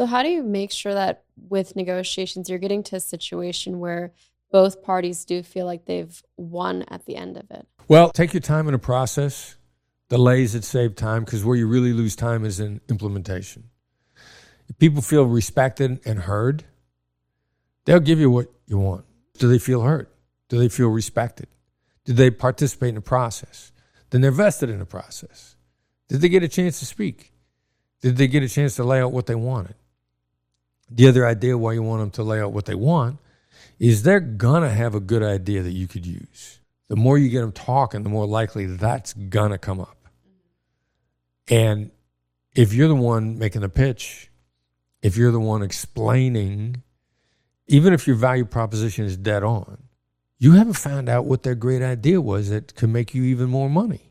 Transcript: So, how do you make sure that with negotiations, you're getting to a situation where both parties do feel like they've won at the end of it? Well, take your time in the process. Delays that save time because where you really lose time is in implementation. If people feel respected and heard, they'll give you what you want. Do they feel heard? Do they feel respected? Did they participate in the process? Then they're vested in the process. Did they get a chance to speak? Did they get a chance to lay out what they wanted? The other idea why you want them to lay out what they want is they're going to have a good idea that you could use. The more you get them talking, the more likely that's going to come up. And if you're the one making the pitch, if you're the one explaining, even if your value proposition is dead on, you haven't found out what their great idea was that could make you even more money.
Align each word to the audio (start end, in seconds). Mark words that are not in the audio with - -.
So, 0.00 0.06
how 0.06 0.22
do 0.22 0.30
you 0.30 0.42
make 0.42 0.72
sure 0.72 0.94
that 0.94 1.24
with 1.50 1.76
negotiations, 1.76 2.48
you're 2.48 2.58
getting 2.58 2.82
to 2.84 2.96
a 2.96 3.00
situation 3.00 3.80
where 3.80 4.14
both 4.50 4.82
parties 4.82 5.26
do 5.26 5.42
feel 5.42 5.66
like 5.66 5.84
they've 5.84 6.22
won 6.38 6.86
at 6.88 7.04
the 7.04 7.16
end 7.16 7.36
of 7.36 7.50
it? 7.50 7.68
Well, 7.86 8.08
take 8.08 8.32
your 8.32 8.40
time 8.40 8.66
in 8.66 8.72
the 8.72 8.78
process. 8.78 9.56
Delays 10.08 10.54
that 10.54 10.64
save 10.64 10.96
time 10.96 11.26
because 11.26 11.44
where 11.44 11.54
you 11.54 11.66
really 11.66 11.92
lose 11.92 12.16
time 12.16 12.46
is 12.46 12.60
in 12.60 12.80
implementation. 12.88 13.64
If 14.70 14.78
people 14.78 15.02
feel 15.02 15.24
respected 15.24 16.00
and 16.06 16.20
heard, 16.20 16.64
they'll 17.84 18.00
give 18.00 18.18
you 18.18 18.30
what 18.30 18.46
you 18.66 18.78
want. 18.78 19.04
Do 19.36 19.48
they 19.48 19.58
feel 19.58 19.82
heard? 19.82 20.06
Do 20.48 20.58
they 20.58 20.70
feel 20.70 20.88
respected? 20.88 21.48
Did 22.06 22.16
they 22.16 22.30
participate 22.30 22.88
in 22.88 22.94
the 22.94 23.02
process? 23.02 23.70
Then 24.08 24.22
they're 24.22 24.30
vested 24.30 24.70
in 24.70 24.78
the 24.78 24.86
process. 24.86 25.56
Did 26.08 26.22
they 26.22 26.30
get 26.30 26.42
a 26.42 26.48
chance 26.48 26.78
to 26.78 26.86
speak? 26.86 27.34
Did 28.00 28.16
they 28.16 28.28
get 28.28 28.42
a 28.42 28.48
chance 28.48 28.76
to 28.76 28.84
lay 28.84 29.02
out 29.02 29.12
what 29.12 29.26
they 29.26 29.34
wanted? 29.34 29.74
The 30.90 31.08
other 31.08 31.26
idea 31.26 31.56
why 31.56 31.72
you 31.74 31.82
want 31.82 32.00
them 32.00 32.10
to 32.12 32.22
lay 32.22 32.40
out 32.40 32.52
what 32.52 32.66
they 32.66 32.74
want 32.74 33.18
is 33.78 34.02
they're 34.02 34.20
going 34.20 34.62
to 34.62 34.70
have 34.70 34.94
a 34.94 35.00
good 35.00 35.22
idea 35.22 35.62
that 35.62 35.72
you 35.72 35.86
could 35.86 36.04
use. 36.04 36.60
The 36.88 36.96
more 36.96 37.16
you 37.16 37.28
get 37.28 37.40
them 37.40 37.52
talking, 37.52 38.02
the 38.02 38.08
more 38.08 38.26
likely 38.26 38.66
that's 38.66 39.12
going 39.14 39.52
to 39.52 39.58
come 39.58 39.80
up. 39.80 39.96
And 41.48 41.90
if 42.54 42.72
you're 42.72 42.88
the 42.88 42.94
one 42.94 43.38
making 43.38 43.60
the 43.60 43.68
pitch, 43.68 44.30
if 45.02 45.16
you're 45.16 45.32
the 45.32 45.40
one 45.40 45.62
explaining, 45.62 46.82
even 47.68 47.92
if 47.92 48.06
your 48.06 48.16
value 48.16 48.44
proposition 48.44 49.04
is 49.04 49.16
dead 49.16 49.42
on, 49.44 49.84
you 50.38 50.52
haven't 50.52 50.74
found 50.74 51.08
out 51.08 51.26
what 51.26 51.42
their 51.42 51.54
great 51.54 51.82
idea 51.82 52.20
was 52.20 52.50
that 52.50 52.74
could 52.74 52.90
make 52.90 53.14
you 53.14 53.22
even 53.24 53.48
more 53.48 53.70
money. 53.70 54.09